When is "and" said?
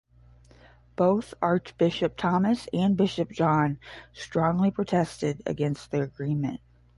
2.73-2.97